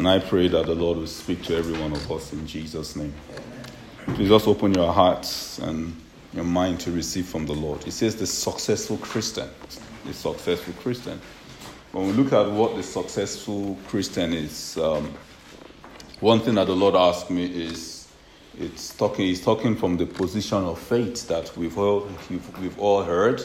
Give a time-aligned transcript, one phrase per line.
[0.00, 2.96] And I pray that the Lord will speak to every one of us in Jesus'
[2.96, 3.12] name.
[4.14, 5.94] Please just open your hearts and
[6.32, 7.84] your mind to receive from the Lord.
[7.84, 9.50] He says the successful Christian.
[10.06, 11.20] The successful Christian.
[11.92, 15.12] When we look at what the successful Christian is, um,
[16.20, 18.08] one thing that the Lord asked me is,
[18.58, 19.26] it's talking.
[19.26, 23.44] He's talking from the position of faith that we've all we've, we've all heard.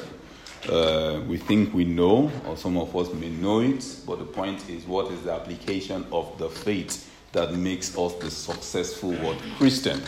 [0.69, 4.67] Uh, we think we know, or some of us may know it, but the point
[4.69, 10.01] is, what is the application of the faith that makes us the successful what Christian?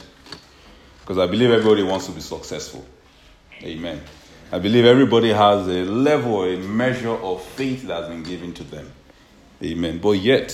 [1.02, 2.86] Because I believe everybody wants to be successful.
[3.62, 4.02] Amen.
[4.52, 8.64] I believe everybody has a level, a measure of faith that has been given to
[8.64, 8.92] them.
[9.62, 10.00] Amen.
[10.00, 10.54] But yet,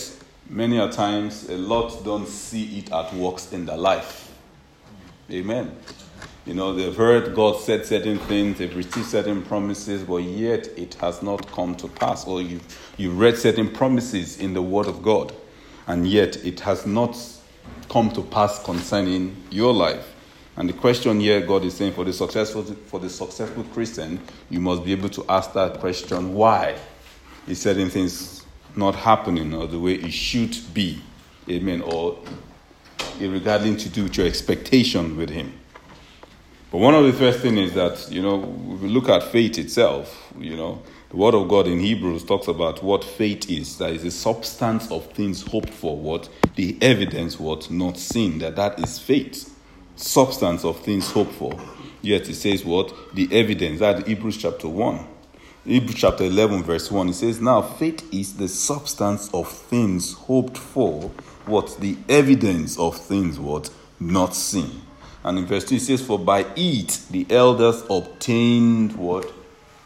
[0.49, 4.31] many a times, a lot don't see it at works in their life.
[5.31, 5.77] Amen.
[6.45, 10.95] You know, they've heard God said certain things, they've received certain promises, but yet it
[10.95, 12.27] has not come to pass.
[12.27, 15.33] Or you've, you've read certain promises in the Word of God,
[15.87, 17.17] and yet it has not
[17.89, 20.13] come to pass concerning your life.
[20.57, 24.59] And the question here, God is saying, for the successful, for the successful Christian, you
[24.59, 26.75] must be able to ask that question: Why
[27.47, 31.01] is certain things not happening, or the way it should be?
[31.49, 31.81] Amen.
[31.81, 32.19] Or
[33.19, 35.53] regarding to do with your expectation with Him.
[36.73, 38.41] But one of the first things is that, you know,
[38.73, 42.47] if we look at faith itself, you know, the Word of God in Hebrews talks
[42.47, 43.77] about what faith is.
[43.77, 46.29] That is the substance of things hoped for, what?
[46.55, 47.69] The evidence, what?
[47.69, 48.39] Not seen.
[48.39, 49.55] That that is faith.
[49.97, 51.53] Substance of things hoped for.
[52.01, 52.91] Yet it says what?
[53.13, 53.79] The evidence.
[53.79, 55.07] That Hebrews chapter 1.
[55.65, 57.09] Hebrews chapter 11, verse 1.
[57.09, 61.11] It says, Now faith is the substance of things hoped for,
[61.45, 61.77] what?
[61.79, 63.69] The evidence of things, what?
[63.99, 64.81] Not seen.
[65.23, 69.31] And in verse 2 it says, For by it the elders obtained what?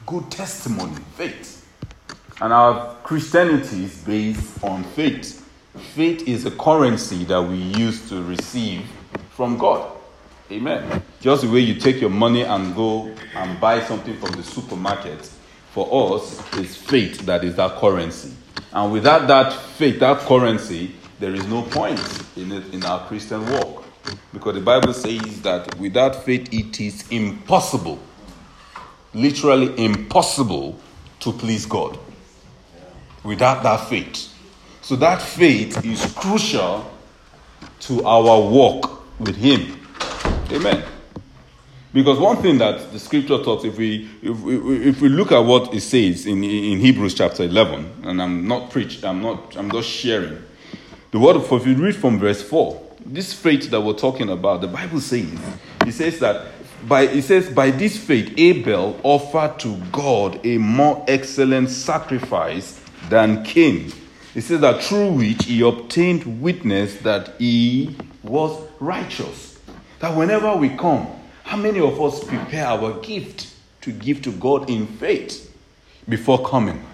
[0.05, 1.67] Good testimony, faith.
[2.41, 5.43] And our Christianity is based on faith.
[5.93, 8.87] Faith is a currency that we use to receive
[9.31, 9.91] from God.
[10.51, 11.03] Amen.
[11.19, 15.29] Just the way you take your money and go and buy something from the supermarket,
[15.71, 18.33] for us, it's faith that is that currency.
[18.71, 21.99] And without that faith, that currency, there is no point
[22.35, 23.86] in it in our Christian walk.
[24.33, 27.99] Because the Bible says that without faith it is impossible,
[29.13, 30.79] literally impossible,
[31.19, 31.97] to please God.
[33.23, 34.33] Without that faith.
[34.81, 36.89] So that faith is crucial
[37.81, 39.79] to our walk with Him.
[40.51, 40.83] Amen.
[41.93, 45.39] Because one thing that the scripture talks, if we, if we, if we look at
[45.39, 49.71] what it says in, in Hebrews chapter 11, and I'm not preaching, I'm not, I'm
[49.71, 50.43] just sharing.
[51.11, 54.61] The word of, if you read from verse 4, this faith that we're talking about,
[54.61, 55.27] the Bible says,
[55.85, 56.47] it says that
[56.87, 62.79] by it says by this faith Abel offered to God a more excellent sacrifice
[63.09, 63.91] than Cain.
[64.35, 69.57] It says that through which he obtained witness that he was righteous.
[69.99, 71.07] That whenever we come,
[71.43, 75.51] how many of us prepare our gift to give to God in faith
[76.07, 76.85] before coming?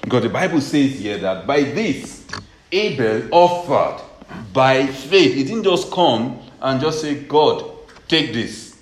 [0.00, 2.26] Because the Bible says here that by this
[2.72, 4.05] Abel offered
[4.52, 5.34] by faith.
[5.34, 7.70] He didn't just come and just say, God,
[8.08, 8.76] take this.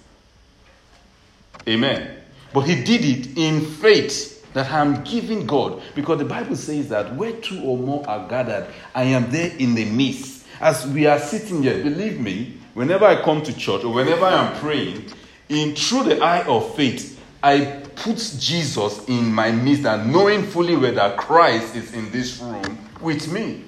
[1.68, 2.18] Amen.
[2.52, 5.82] But he did it in faith that I'm giving God.
[5.94, 9.74] Because the Bible says that where two or more are gathered, I am there in
[9.74, 10.46] the midst.
[10.60, 14.54] As we are sitting here, believe me, whenever I come to church or whenever I'm
[14.60, 15.10] praying,
[15.48, 20.76] in through the eye of faith, I put Jesus in my midst and knowing fully
[20.76, 23.64] whether Christ is in this room with me.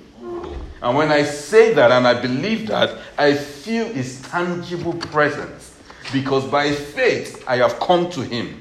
[0.82, 5.78] And when I say that and I believe that, I feel his tangible presence.
[6.12, 8.60] Because by faith I have come to him.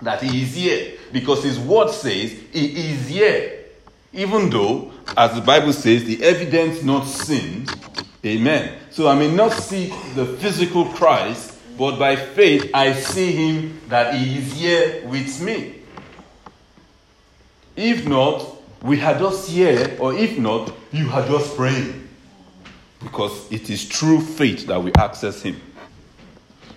[0.00, 0.98] That he is here.
[1.12, 3.64] Because his word says he is here.
[4.12, 7.66] Even though, as the Bible says, the evidence not seen.
[8.24, 8.78] Amen.
[8.90, 14.14] So I may not see the physical Christ, but by faith I see him that
[14.14, 15.74] he is here with me.
[17.76, 22.08] If not, we are just here, or if not, you are just praying.
[23.00, 25.60] Because it is through faith that we access Him.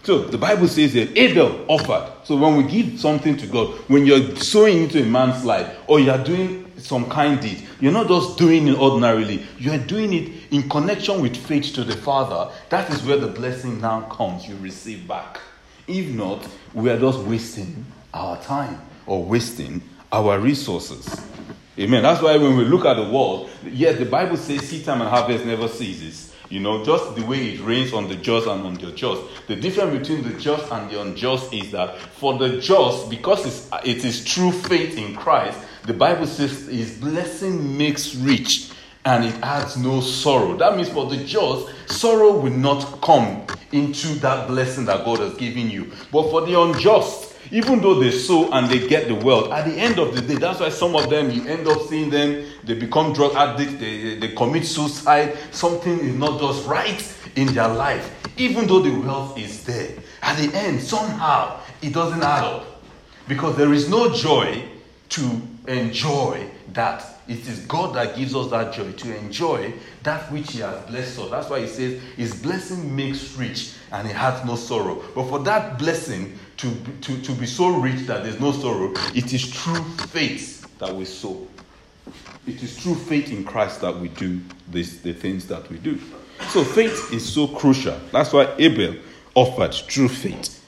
[0.04, 2.12] So the Bible says that Abel offered.
[2.24, 6.00] So when we give something to God, when you're sowing into a man's life, or
[6.00, 10.68] you're doing some kind deed, you're not just doing it ordinarily, you're doing it in
[10.70, 12.52] connection with faith to the Father.
[12.70, 15.40] That is where the blessing now comes, you receive back.
[15.88, 19.82] If not, we are just wasting our time or wasting
[20.12, 21.31] our resources.
[21.80, 22.04] Amen.
[22.04, 25.10] That's why when we look at the world, yes, the Bible says seed time and
[25.10, 26.36] harvest never ceases.
[26.50, 29.22] You know, just the way it rains on the just and on the unjust.
[29.48, 33.70] The difference between the just and the unjust is that for the just, because it's,
[33.86, 38.72] it is true faith in Christ, the Bible says his blessing makes rich
[39.06, 40.58] and it adds no sorrow.
[40.58, 45.36] That means for the just, sorrow will not come into that blessing that God has
[45.36, 45.90] given you.
[46.12, 49.74] But for the unjust, even though they sow and they get the wealth, at the
[49.74, 52.74] end of the day, that's why some of them you end up seeing them, they
[52.74, 58.18] become drug addicts, they, they commit suicide, something is not just right in their life.
[58.38, 62.84] Even though the wealth is there, at the end, somehow it doesn't add up.
[63.28, 64.64] Because there is no joy
[65.10, 67.11] to enjoy that.
[67.28, 69.74] It is God that gives us that joy to enjoy
[70.04, 71.30] that which He has blessed us.
[71.30, 75.04] That's why He says His blessing makes rich and He has no sorrow.
[75.16, 79.34] But for that blessing to, to, to be so rich that there's no sorrow, it
[79.34, 81.48] is true faith that we sow.
[82.48, 86.00] It is true faith in Christ that we do this, the things that we do.
[86.50, 88.00] So faith is so crucial.
[88.12, 88.96] That's why Abel
[89.36, 90.64] offered true faith.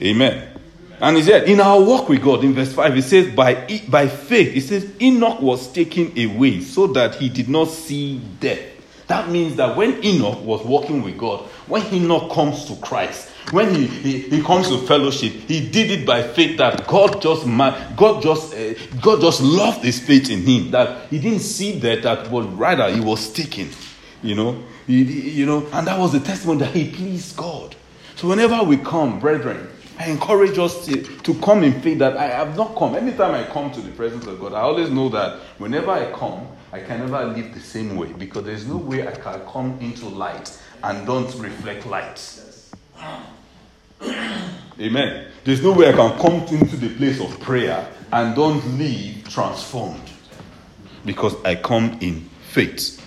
[0.00, 0.60] Amen.
[1.04, 4.08] And he said, in our walk with God, in verse 5, he says, by, by
[4.08, 8.62] faith, he says, Enoch was taken away so that he did not see death.
[9.08, 13.74] That means that when Enoch was walking with God, when Enoch comes to Christ, when
[13.74, 18.22] he, he, he comes to fellowship, he did it by faith that God just God
[18.22, 18.72] just uh,
[19.02, 20.70] God just loved his faith in him.
[20.70, 23.68] That he didn't see that, that but rather he was taken.
[24.22, 27.76] You know, he, you know, and that was the testimony that he pleased God.
[28.16, 29.68] So whenever we come, brethren,
[29.98, 32.96] I encourage us to, to come in faith that I have not come.
[32.96, 36.48] Anytime I come to the presence of God, I always know that whenever I come,
[36.72, 40.08] I can never live the same way because there's no way I can come into
[40.08, 42.40] light and don't reflect light.
[44.80, 45.28] Amen.
[45.44, 50.10] There's no way I can come into the place of prayer and don't leave transformed
[51.04, 53.00] because I come in faith.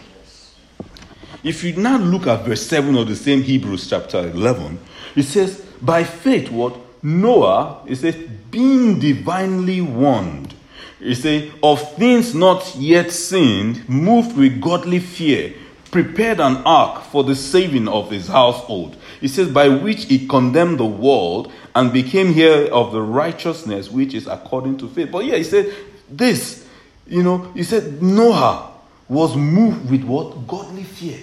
[1.43, 4.79] If you now look at verse 7 of the same Hebrews chapter 11,
[5.15, 6.75] it says, by faith, what?
[7.03, 8.15] Noah, it says,
[8.51, 10.53] being divinely warned,
[10.99, 15.53] it says, of things not yet seen, moved with godly fear,
[15.91, 18.97] prepared an ark for the saving of his household.
[19.21, 24.13] It says, by which he condemned the world and became heir of the righteousness which
[24.13, 25.11] is according to faith.
[25.11, 25.73] But yeah, he said,
[26.09, 26.67] this,
[27.05, 28.71] you know, he said, Noah
[29.07, 30.47] was moved with what?
[30.47, 31.19] Godly fear.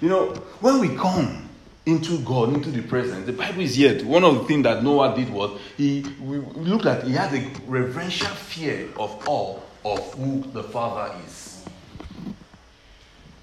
[0.00, 0.26] You know,
[0.60, 1.45] when we come
[1.86, 3.26] into God, into the presence.
[3.26, 6.84] The Bible is yet One of the things that Noah did was he we looked
[6.84, 11.64] at he had a reverential fear of all of who the Father is.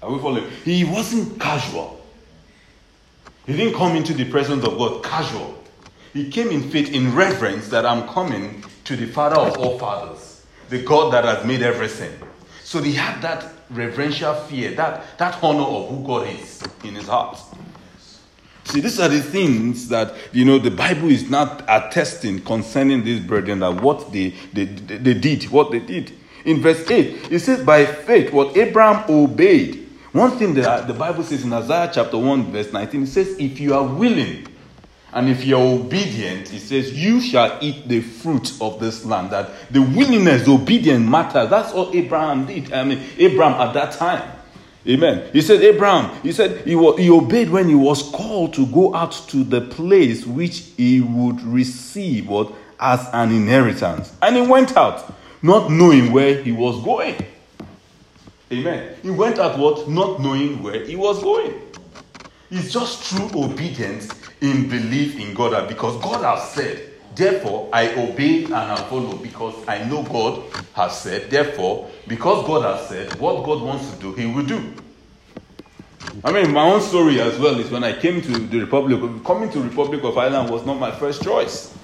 [0.02, 0.50] Are we following?
[0.64, 2.04] He wasn't casual.
[3.46, 5.62] He didn't come into the presence of God casual.
[6.12, 10.46] He came in faith, in reverence that I'm coming to the Father of all fathers,
[10.68, 12.12] the God that has made everything.
[12.62, 17.08] So he had that reverential fear, that, that honor of who God is in his
[17.08, 17.38] heart.
[18.64, 23.20] See, these are the things that, you know, the Bible is not attesting concerning these
[23.20, 26.12] brethren that what they, they, they did, what they did.
[26.44, 29.88] In verse 8, it says, by faith, what Abraham obeyed.
[30.12, 33.60] One thing that the Bible says in Isaiah chapter 1, verse 19, it says, if
[33.60, 34.46] you are willing
[35.12, 39.30] and if you are obedient, it says, you shall eat the fruit of this land.
[39.30, 41.50] That the willingness, the obedience matters.
[41.50, 42.72] That's all Abraham did.
[42.72, 44.30] I mean, Abraham at that time.
[44.86, 45.30] Amen.
[45.32, 48.94] He said, Abraham, he said he, was, he obeyed when he was called to go
[48.94, 54.14] out to the place which he would receive what, as an inheritance.
[54.20, 55.10] And he went out,
[55.42, 57.16] not knowing where he was going.
[58.52, 58.94] Amen.
[59.02, 59.88] He went out what?
[59.88, 61.54] Not knowing where he was going.
[62.50, 64.08] It's just true obedience
[64.42, 66.83] in belief in God because God has said,
[67.14, 70.42] Therefore, I obey and I follow because I know God
[70.74, 71.30] has said.
[71.30, 74.74] Therefore, because God has said, what God wants to do, He will do.
[76.22, 79.50] I mean, my own story as well is when I came to the Republic, coming
[79.50, 81.76] to Republic of Ireland was not my first choice.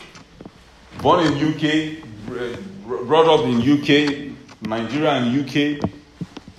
[1.01, 2.05] Born in UK,
[3.07, 4.33] brought up in UK,
[4.63, 5.91] Nigeria and UK,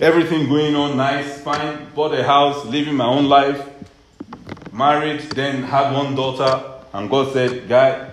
[0.00, 3.68] everything going on nice, fine, bought a house, living my own life,
[4.72, 8.11] married, then had one daughter, and God said, Guy,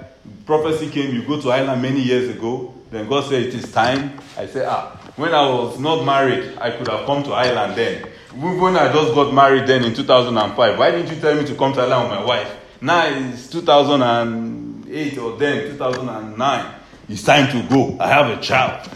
[0.49, 2.73] prophecy came, you go to Ireland many years ago.
[2.89, 4.19] Then God said, It is time.
[4.35, 8.01] I said, Ah, when I was not married, I could have come to Ireland then.
[8.33, 11.73] When I just got married then in 2005, why didn't you tell me to come
[11.73, 12.51] to Ireland with my wife?
[12.81, 16.75] Now it's 2008 or then 2009.
[17.09, 17.97] It's time to go.
[17.99, 18.89] I have a child.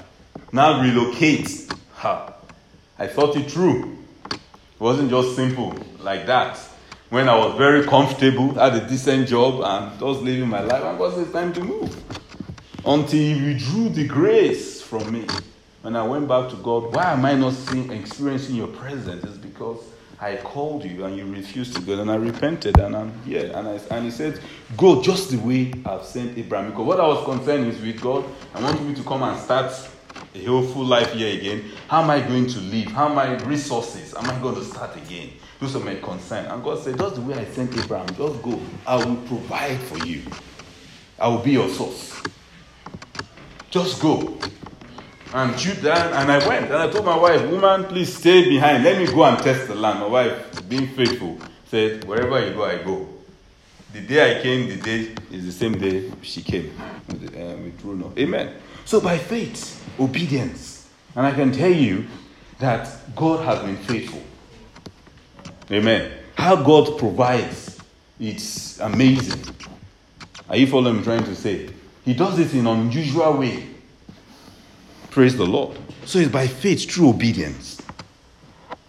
[0.51, 1.72] Now relocate.
[1.98, 2.33] Ha.
[2.98, 3.95] I thought it through.
[4.31, 4.39] It
[4.79, 6.57] wasn't just simple like that
[7.13, 10.98] when I was very comfortable, had a decent job, and just living my life, and
[10.98, 11.96] God said, time to move.
[12.84, 15.27] Until He withdrew the grace from me.
[15.84, 19.24] When I went back to God, why am I not seeing, experiencing your presence?
[19.25, 19.77] It's because
[20.20, 22.01] I called you and you refused to go.
[22.01, 23.51] And I repented and I'm here.
[23.53, 24.39] And, I, and He said,
[24.75, 26.72] Go just the way I've sent Abraham.
[26.72, 29.72] Because what I was concerned is with God, I want you to come and start
[30.36, 31.63] a hopeful life here again.
[31.88, 32.88] How am I going to live?
[32.88, 34.13] How am I resources?
[34.16, 35.32] Am I going to start again?
[35.60, 36.46] Those are my concern.
[36.46, 38.60] And God said, Just the way I sent Abraham, just go.
[38.86, 40.22] I will provide for you.
[41.20, 42.22] I will be your source.
[43.70, 44.38] Just go.
[45.34, 48.84] And Judah, and I went and I told my wife, Woman, please stay behind.
[48.84, 50.00] Let me go and test the land.
[50.00, 53.08] My wife, being faithful, said, Wherever you go, I go.
[53.94, 56.74] The day I came, the day is the same day she came
[57.08, 58.12] with, uh, with Bruno.
[58.18, 58.56] Amen.
[58.86, 60.90] So by faith, obedience.
[61.16, 62.06] And I can tell you
[62.60, 64.22] that God has been faithful.
[65.72, 66.12] Amen.
[66.36, 67.80] How God provides,
[68.20, 69.42] it's amazing.
[70.50, 71.70] Are you following I'm trying to say?
[72.04, 73.68] He does it in an unusual way.
[75.10, 75.78] Praise the Lord.
[76.06, 77.82] So it's by faith, true obedience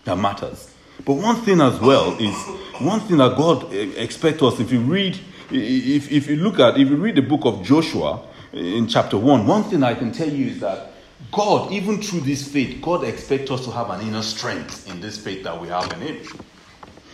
[0.05, 0.75] that matters.
[1.05, 2.35] But one thing as well is
[2.81, 5.19] one thing that God eh, expects us if you read,
[5.51, 8.23] if, if you look at, if you read the book of Joshua
[8.55, 10.93] in chapter 1, one thing I can tell you is that
[11.33, 15.19] God, even through this faith, God expects us to have an inner strength in this
[15.19, 16.27] faith that we have in Him.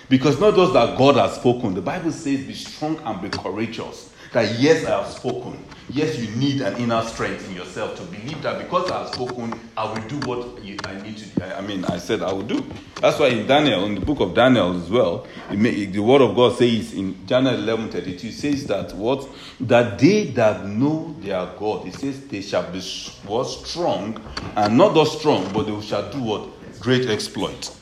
[0.08, 4.12] Because not just that God has spoken, the Bible says, be strong and be courageous.
[4.32, 5.64] That yes, I have spoken.
[5.88, 9.58] Yes, you need an inner strength in yourself to believe that because I have spoken,
[9.76, 11.42] I will do what you, I need to do.
[11.44, 12.64] I mean, I said I will do.
[13.00, 16.36] That's why in Daniel, in the book of Daniel as well, may, the word of
[16.36, 19.28] God says in Daniel 11 32, says that what?
[19.58, 22.80] That they that know their God, it says they shall be
[23.26, 24.22] what, strong,
[24.54, 26.48] and not just strong, but they shall do what?
[26.78, 27.74] Great exploit.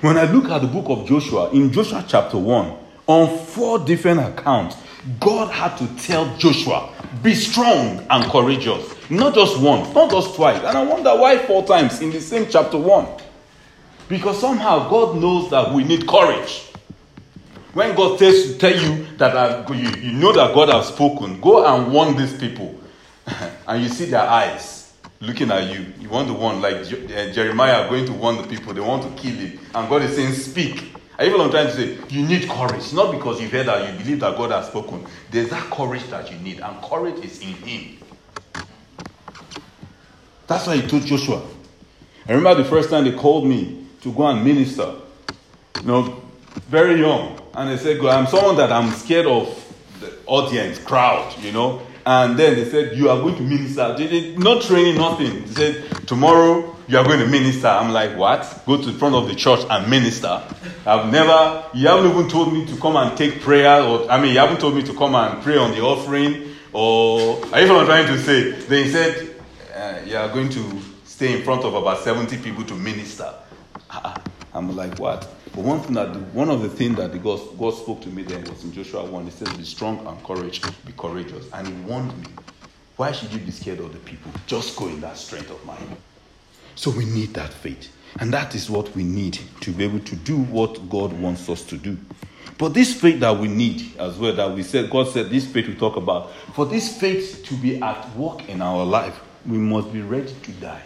[0.00, 4.18] When I look at the book of Joshua, in Joshua chapter 1, on four different
[4.20, 4.76] accounts,
[5.18, 6.92] God had to tell Joshua,
[7.22, 8.94] be strong and courageous.
[9.10, 10.58] Not just once, not just twice.
[10.62, 13.06] And I wonder why four times in the same chapter 1.
[14.08, 16.68] Because somehow God knows that we need courage.
[17.72, 21.40] When God tells to tell you that I, you, you know that God has spoken,
[21.40, 22.78] go and warn these people.
[23.66, 25.86] and you see their eyes looking at you.
[25.98, 29.22] You want to warn, like uh, Jeremiah going to warn the people, they want to
[29.22, 29.58] kill him.
[29.74, 30.92] And God is saying, Speak.
[31.18, 32.92] I even trying to say, you need courage.
[32.92, 35.06] Not because you've heard that you believe that God has spoken.
[35.30, 37.98] There's that courage that you need, and courage is in Him.
[40.46, 41.42] That's why He told Joshua.
[42.26, 44.94] I remember the first time they called me to go and minister.
[45.80, 46.22] You know,
[46.68, 47.40] very young.
[47.54, 49.58] And they said, I'm someone that I'm scared of
[50.00, 51.82] the audience, crowd, you know.
[52.04, 53.94] And then they said, You are going to minister.
[53.96, 55.44] They did not training, nothing.
[55.44, 57.68] They said, Tomorrow you are going to minister.
[57.68, 58.62] I'm like, What?
[58.66, 60.42] Go to the front of the church and minister.
[60.86, 64.32] I've never, you haven't even told me to come and take prayer, or I mean,
[64.32, 67.86] you haven't told me to come and pray on the offering, or I even I'm
[67.86, 68.50] trying to say.
[68.52, 69.36] Then he said,
[69.74, 73.32] uh, You are going to stay in front of about 70 people to minister.
[74.54, 75.28] I'm like, What?
[75.54, 78.22] But one thing that one of the things that the God, God spoke to me
[78.22, 79.24] then was in Joshua 1.
[79.24, 81.46] He says, Be strong and courage, be courageous.
[81.52, 82.28] And he warned me.
[82.96, 84.30] Why should you be scared of the people?
[84.46, 85.96] Just go in that strength of mind.
[86.74, 87.94] So we need that faith.
[88.18, 91.62] And that is what we need to be able to do what God wants us
[91.64, 91.96] to do.
[92.58, 95.66] But this faith that we need as well, that we said, God said, this faith
[95.66, 99.92] we talk about, for this faith to be at work in our life, we must
[99.92, 100.82] be ready to die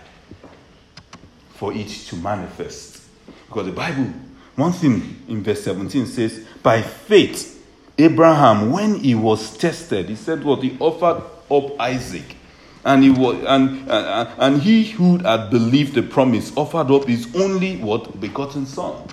[1.54, 3.02] for it to manifest.
[3.48, 4.12] Because the Bible
[4.56, 7.62] one thing in verse 17 says, By faith,
[7.98, 10.62] Abraham, when he was tested, he said, What?
[10.62, 12.36] He offered up Isaac.
[12.86, 17.34] And he, was, and, uh, and he who had believed the promise offered up his
[17.34, 19.08] only what begotten son.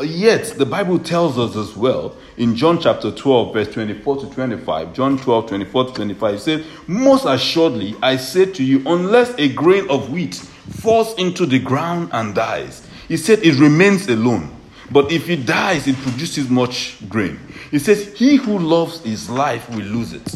[0.00, 4.94] Yet the Bible tells us as well in John chapter 12, verse 24 to 25.
[4.94, 9.52] John 12, 24 to 25 it says, Most assuredly I say to you, unless a
[9.52, 14.54] grain of wheat falls into the ground and dies, he said it remains alone.
[14.92, 17.40] But if it dies, it produces much grain.
[17.72, 20.34] He says, He who loves his life will lose it.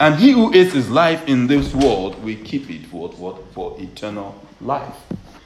[0.00, 3.52] And he who hates his life in this world will keep it for what?
[3.52, 4.94] For eternal life.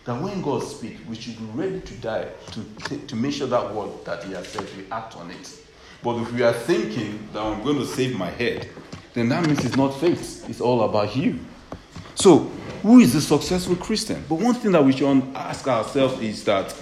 [0.05, 3.73] That when God speaks, we should be ready to die to, to make sure that
[3.73, 5.59] word that He has said, we act on it.
[6.03, 8.69] But if we are thinking that I'm going to save my head,
[9.15, 10.49] then that means it's not faith.
[10.51, 11.39] It's all about you.
[12.17, 12.39] So,
[12.83, 14.25] who is the successful Christian?
[14.29, 16.75] But one thing that we should ask ourselves is that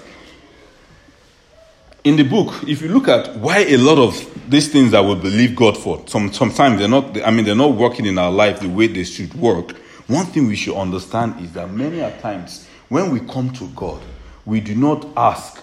[2.04, 5.14] in the book, if you look at why a lot of these things that we
[5.14, 8.61] believe God for, some, sometimes they're not, I mean, they're not working in our life
[8.61, 9.73] the way they should work.
[10.07, 14.00] One thing we should understand is that many a times when we come to God,
[14.45, 15.62] we do not ask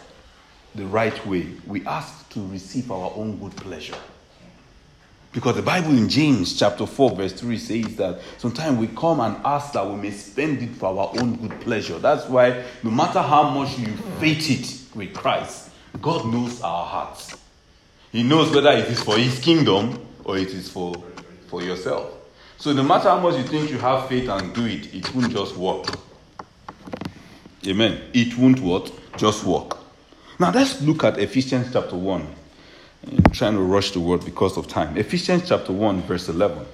[0.75, 1.47] the right way.
[1.65, 3.97] We ask to receive our own good pleasure.
[5.33, 9.35] Because the Bible in James chapter 4, verse 3 says that sometimes we come and
[9.43, 11.99] ask that we may spend it for our own good pleasure.
[11.99, 13.87] That's why no matter how much you
[14.19, 15.66] faith it with Christ,
[16.01, 17.37] God knows our hearts.
[18.11, 20.95] He knows whether it is for His kingdom or it is for,
[21.47, 22.13] for yourself.
[22.57, 25.31] So no matter how much you think you have faith and do it, it won't
[25.31, 25.85] just work.
[27.65, 28.01] Amen.
[28.13, 28.91] It won't what?
[29.17, 29.77] Just work.
[30.39, 32.27] Now let's look at Ephesians chapter 1.
[33.07, 34.97] I'm trying to rush the word because of time.
[34.97, 36.65] Ephesians chapter 1, verse 11.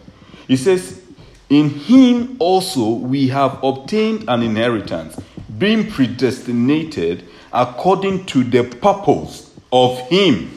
[0.48, 1.02] It says,
[1.50, 5.20] In him also we have obtained an inheritance,
[5.58, 10.52] being predestinated according to the purpose of him.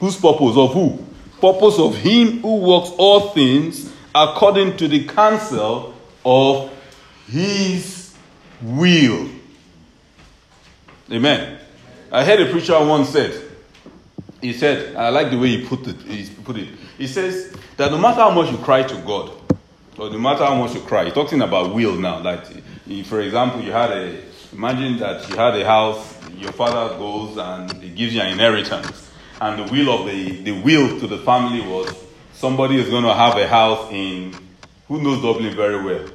[0.00, 0.56] Whose purpose?
[0.56, 1.04] Of who?
[1.40, 5.94] Purpose of him who works all things according to the counsel
[6.24, 6.70] of
[7.28, 8.14] his
[8.60, 9.28] will.
[11.10, 11.58] Amen.
[12.10, 13.50] I heard a preacher once said,
[14.40, 15.96] he said, I like the way he put it.
[16.02, 16.68] He put it.
[16.98, 19.32] He says that no matter how much you cry to God,
[19.98, 22.20] or no matter how much you cry, he's talking about will now.
[22.20, 22.44] Like,
[23.04, 24.20] for example, you had a
[24.52, 29.10] imagine that you had a house, your father goes and he gives you an inheritance,
[29.40, 31.94] and the will of the the will to the family was
[32.32, 34.34] somebody is going to have a house in
[34.88, 36.08] who knows Dublin very well.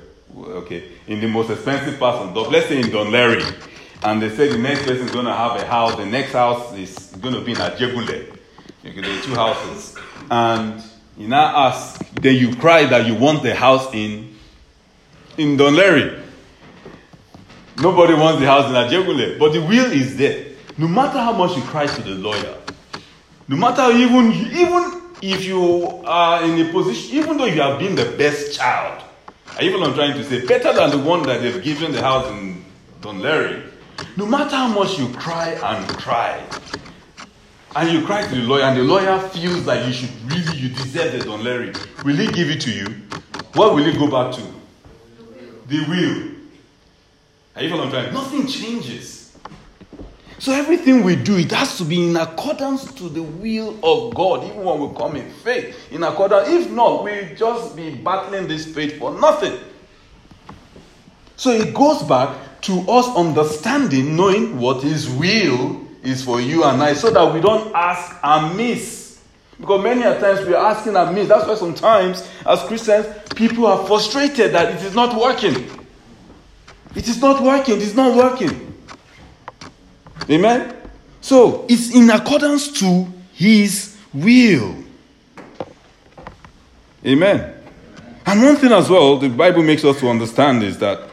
[0.57, 3.55] Okay, in the most expensive part of Dublin, let's say in Laoghaire
[4.03, 5.95] and they say the next person is going to have a house.
[5.95, 8.37] The next house is going to be in Ajegunle.
[8.85, 9.97] Okay, there are two houses.
[10.29, 10.83] And
[11.17, 14.35] you now ask, then you cry that you want the house in
[15.37, 16.23] in Laoghaire.
[17.79, 20.45] Nobody wants the house in Ajegunle, but the will is there.
[20.79, 22.55] No matter how much you cry to the lawyer,
[23.47, 27.95] no matter even even if you are in a position, even though you have been
[27.95, 29.03] the best child,
[29.61, 32.63] even I'm trying to say, better than the one that they've given the house in
[33.01, 33.69] Laoghaire,
[34.15, 36.43] no matter how much you cry and cry,
[37.75, 40.69] and you cry to the lawyer, and the lawyer feels that you should really, you
[40.69, 42.85] deserve the Laoghaire, will he give it to you?
[43.53, 44.41] What will he go back to?
[45.67, 46.36] The will.
[47.57, 48.13] Are you following?
[48.13, 49.35] Nothing changes.
[50.37, 54.43] So everything we do, it has to be in accordance to the will of God,
[54.43, 55.75] even when we come in faith.
[55.91, 59.57] In accordance, if not, we just be battling this faith for nothing.
[61.35, 66.83] So it goes back to us understanding, knowing what His will is for you and
[66.83, 69.23] I, so that we don't ask amiss.
[69.59, 71.27] Because many a times we are asking amiss.
[71.27, 75.86] That's why sometimes, as Christians, people are frustrated that it is not working.
[76.97, 77.75] It is not working.
[77.75, 78.73] It is not working.
[80.27, 80.75] Amen?
[81.21, 84.83] So, it's in accordance to His will.
[87.05, 87.53] Amen.
[88.25, 91.07] And one thing as well, the Bible makes us to understand is that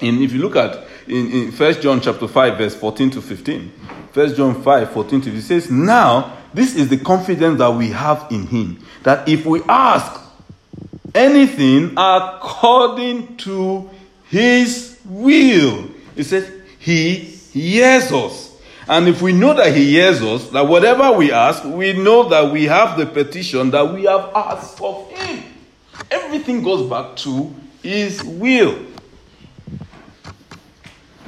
[0.00, 3.68] in, if you look at in, in 1 John chapter 5, verse 14 to 15,
[4.14, 7.90] 1 John 5, 14 to 15, it says, Now this is the confidence that we
[7.90, 10.20] have in him, that if we ask
[11.14, 13.90] anything according to
[14.24, 18.56] his will, He says, he hears us.
[18.88, 22.52] And if we know that he hears us, that whatever we ask, we know that
[22.52, 25.44] we have the petition that we have asked of him.
[26.10, 28.78] Everything goes back to his will.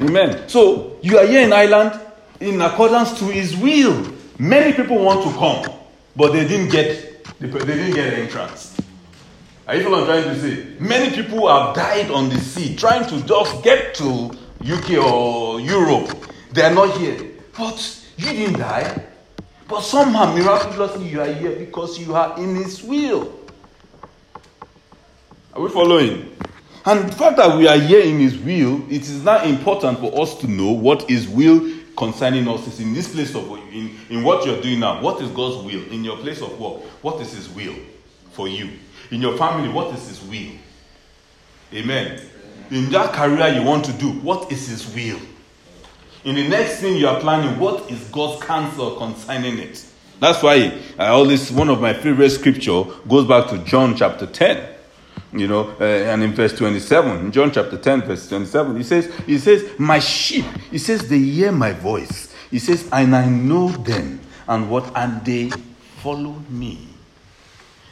[0.00, 0.48] Amen.
[0.48, 2.00] So you are here in Ireland
[2.40, 4.12] in accordance to His will.
[4.38, 5.76] Many people want to come,
[6.16, 8.73] but they didn't get they didn't get entrance.
[9.66, 10.66] Are you what I'm trying to say?
[10.78, 14.30] Many people have died on the sea trying to just get to
[14.62, 16.30] UK or Europe.
[16.52, 17.30] They are not here.
[17.56, 19.04] But you didn't die.
[19.66, 23.40] But somehow miraculously you are here because you are in His will.
[25.54, 26.36] Are we following?
[26.84, 30.20] And the fact that we are here in His will, it is not important for
[30.20, 34.22] us to know what His will concerning us is in this place of in, in
[34.22, 35.00] what you're doing now.
[35.00, 35.90] What is God's will?
[35.90, 37.76] In your place of work, what is His will
[38.32, 38.68] for you?
[39.14, 40.52] In your family, what is His will?
[41.72, 42.20] Amen.
[42.72, 45.20] In that career you want to do, what is His will?
[46.24, 49.86] In the next thing you are planning, what is God's counsel concerning it?
[50.18, 54.70] That's why I always one of my favorite scripture goes back to John chapter 10
[55.32, 59.14] you know, uh, and in verse 27, in John chapter 10, verse 27, he says,
[59.26, 62.32] he says, my sheep, he says, they hear my voice.
[62.52, 65.50] He says, and I know them, and what, and they
[66.02, 66.93] follow me.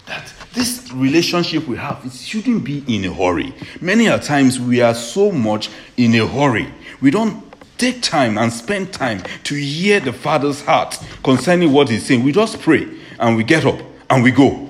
[0.06, 3.54] That this relationship we have, it shouldn't be in a hurry.
[3.80, 6.72] Many a times we are so much in a hurry.
[7.00, 7.42] We don't
[7.78, 12.22] take time and spend time to hear the Father's heart concerning what He's saying.
[12.22, 12.88] We just pray
[13.18, 13.78] and we get up
[14.10, 14.68] and we go.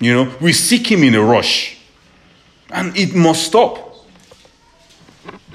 [0.00, 1.78] You know, we seek Him in a rush.
[2.70, 4.06] And it must stop.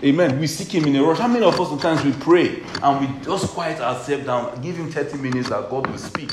[0.04, 0.40] Amen.
[0.40, 1.20] We seek Him in a rush.
[1.20, 4.92] How many of us sometimes we pray and we just quiet ourselves down, give Him
[4.92, 6.32] 30 minutes that God will speak?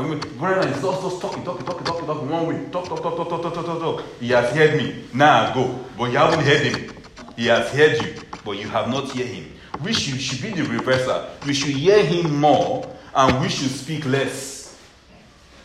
[0.00, 2.64] It's just, just talking, talking, talking, talking, talking, one way.
[2.70, 4.04] Talk, talk, talk, talk, talk, talk, talk, talk, talk.
[4.20, 5.04] He has heard me.
[5.12, 5.78] Now go.
[5.96, 6.94] But you haven't heard Him.
[7.36, 9.52] He has heard you, but you have not heard Him.
[9.82, 11.28] We should, should be the reverser.
[11.46, 14.78] We should hear Him more and we should speak less.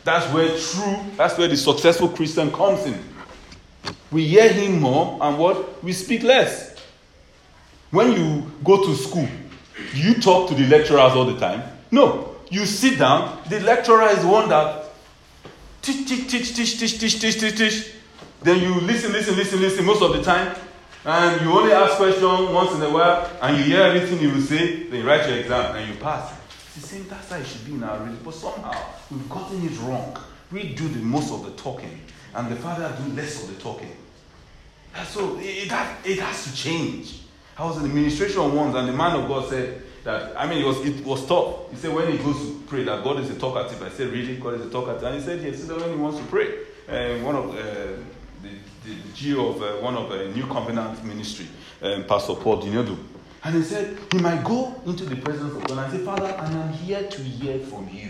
[0.03, 2.99] That's where true, that's where the successful Christian comes in.
[4.11, 5.83] We hear him more, and what?
[5.83, 6.75] We speak less.
[7.91, 9.27] When you go to school,
[9.93, 11.63] you talk to the lecturers all the time?
[11.91, 12.32] No.
[12.53, 14.85] You sit down, the lecturer is one that
[15.81, 17.91] teach, teach, teach, teach, teach, teach, teach, teach, teach.
[18.43, 20.55] Then you listen, listen, listen, listen most of the time.
[21.03, 24.39] And you only ask questions once in a while, and you hear everything he will
[24.39, 26.31] say, then you write your exam and you pass.
[26.75, 28.19] It's the same, that's how it should be in our religion.
[28.23, 30.15] But somehow, we've gotten it wrong.
[30.51, 32.01] We do the most of the talking,
[32.35, 33.97] and the Father do less of the talking.
[35.07, 35.71] So it, it,
[36.05, 37.21] it has to change.
[37.57, 40.61] I was in the administration once, and the man of God said that, I mean,
[40.61, 41.71] it was, it was tough.
[41.71, 43.81] He said when he goes to pray that God is a talkative.
[43.81, 44.35] I said, really?
[44.37, 45.03] God is a talkative?
[45.03, 46.59] And he said, yes, when he wants to pray.
[46.87, 47.63] And one of uh,
[48.41, 48.49] the,
[48.85, 51.47] the, GO of uh, one of the New Covenant ministry,
[51.81, 52.97] um, Pastor Paul Jinadu.
[53.45, 56.51] And he said, he might go into the presence of God and say, Father, I
[56.51, 58.09] am here to hear from you.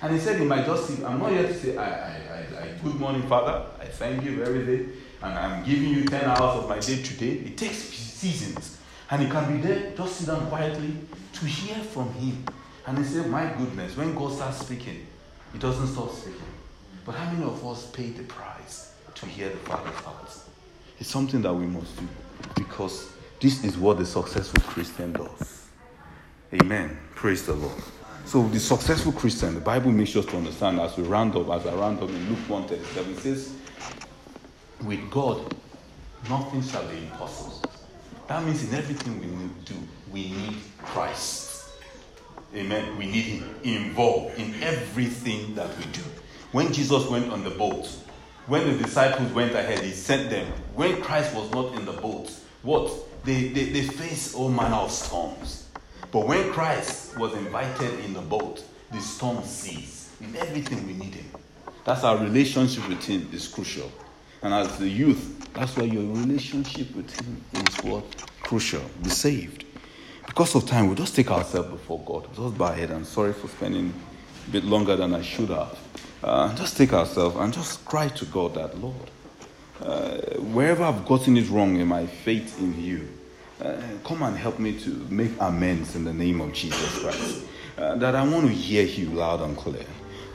[0.00, 2.62] And he said, he might just say, I'm not here to say, I, I, I,
[2.62, 3.66] I good morning, Father.
[3.80, 4.86] I thank you every day.
[5.22, 7.46] And I'm giving you 10 hours of my day today.
[7.46, 8.78] It takes seasons.
[9.10, 10.96] And he can be there, just sit down quietly
[11.34, 12.44] to hear from him.
[12.86, 15.06] And he said, My goodness, when God starts speaking,
[15.52, 16.40] he doesn't stop speaking.
[17.04, 20.38] But how many of us pay the price to hear the Father's heart?
[20.98, 22.08] It's something that we must do
[22.54, 25.68] because this is what the successful Christian does.
[26.54, 26.96] Amen.
[27.14, 27.82] Praise the Lord.
[28.26, 31.66] So the successful Christian, the Bible makes us to understand as we round up, as
[31.66, 33.54] I round up in Luke 137, it says,
[34.82, 35.54] with God,
[36.28, 37.70] nothing shall be impossible.
[38.26, 39.78] That means in everything we need to do,
[40.10, 41.68] we need Christ.
[42.54, 42.96] Amen.
[42.96, 46.00] We need Him involved in everything that we do.
[46.52, 47.86] When Jesus went on the boat,
[48.46, 50.46] when the disciples went ahead, He sent them.
[50.74, 52.30] When Christ was not in the boat,
[52.62, 52.90] what?
[53.24, 55.68] They, they, they faced all manner of storms.
[56.10, 60.10] But when Christ was invited in the boat, the storm ceased.
[60.20, 61.26] In everything we need Him.
[61.84, 63.90] That's our relationship with Him is crucial.
[64.44, 68.04] And as the youth, that's why your relationship with Him is what?
[68.42, 68.82] Crucial.
[69.02, 69.64] Be saved.
[70.26, 72.28] Because of time, we'll just take ourselves before God.
[72.36, 72.90] We'll just bow ahead.
[72.90, 73.94] I'm sorry for spending
[74.46, 75.78] a bit longer than I should have.
[76.22, 79.10] Uh, just take ourselves and just cry to God that, Lord,
[79.80, 80.18] uh,
[80.52, 83.08] wherever I've gotten it wrong in my faith in you,
[83.62, 87.46] uh, come and help me to make amends in the name of Jesus Christ.
[87.78, 89.86] Uh, that I want to hear you loud and clear.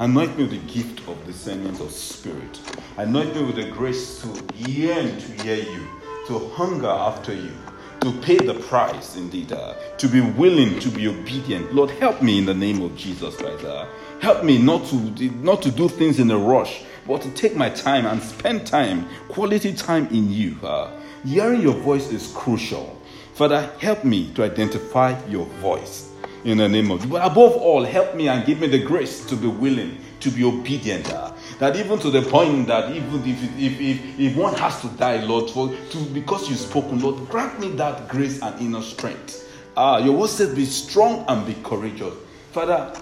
[0.01, 2.61] Anoint me with the gift of discernment of spirit.
[2.95, 5.87] Anoint me with the grace to yearn to hear you,
[6.25, 7.51] to hunger after you,
[7.99, 11.75] to pay the price indeed, uh, to be willing to be obedient.
[11.75, 13.65] Lord, help me in the name of Jesus Christ.
[13.65, 13.87] Uh,
[14.21, 14.95] help me not to
[15.31, 19.05] not to do things in a rush, but to take my time and spend time,
[19.27, 20.55] quality time in you.
[20.63, 20.91] Uh,
[21.25, 22.97] hearing your voice is crucial.
[23.33, 26.08] Father, help me to identify your voice
[26.49, 29.35] in the name of but above all help me and give me the grace to
[29.35, 33.79] be willing to be obedient uh, that even to the point that even if, if,
[33.79, 37.69] if, if one has to die lord for to because you've spoken lord grant me
[37.71, 39.47] that grace and inner strength.
[39.77, 42.13] Ah your word says be strong and be courageous.
[42.51, 42.93] Father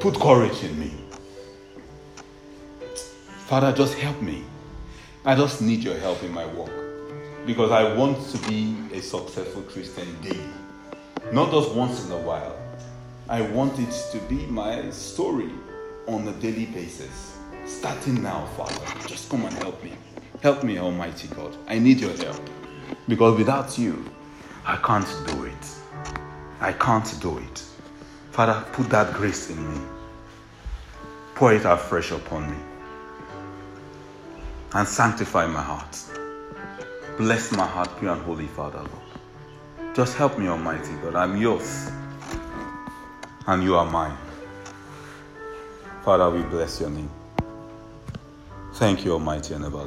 [0.00, 0.92] put courage in me.
[3.46, 4.44] Father just help me.
[5.24, 6.78] I just need your help in my work
[7.48, 10.52] because i want to be a successful christian daily
[11.32, 12.56] not just once in a while.
[13.28, 15.50] I want it to be my story
[16.06, 17.36] on a daily basis.
[17.66, 19.06] Starting now, Father.
[19.06, 19.92] Just come and help me.
[20.42, 21.56] Help me, Almighty God.
[21.66, 22.40] I need your help.
[23.06, 24.04] Because without you,
[24.64, 25.76] I can't do it.
[26.60, 27.64] I can't do it.
[28.30, 29.80] Father, put that grace in me.
[31.34, 32.56] Pour it afresh upon me.
[34.74, 35.98] And sanctify my heart.
[37.18, 39.07] Bless my heart, pure and holy Father, Lord.
[39.94, 41.16] Just help me, Almighty God.
[41.16, 41.90] I'm yours,
[43.46, 44.16] and you are mine.
[46.04, 47.10] Father, we bless your name.
[48.74, 49.76] Thank you, Almighty and everlasting.